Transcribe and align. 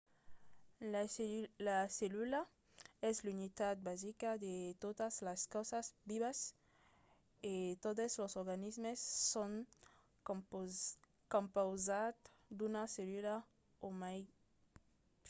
la 1.73 1.81
cellula 1.97 2.39
es 3.09 3.15
l'unitat 3.25 3.75
basica 3.89 4.29
de 4.45 4.55
totas 4.85 5.13
las 5.27 5.41
causas 5.53 5.85
vivas 6.11 6.39
e 7.51 7.53
totes 7.85 8.11
los 8.21 8.33
organismes 8.41 8.99
son 9.33 9.51
compausats 11.33 12.21
d'una 12.57 12.83
cellula 12.95 13.35
o 13.85 13.87
mai 14.01 14.19